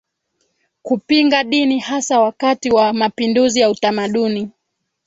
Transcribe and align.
kupinga 0.81 1.43
dini 1.43 1.79
hasa 1.79 2.19
wakati 2.19 2.71
wa 2.71 2.93
mapinduzi 2.93 3.59
ya 3.59 3.69
utamaduni 3.69 4.49